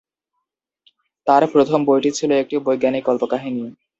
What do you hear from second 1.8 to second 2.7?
বইটি ছিল একটি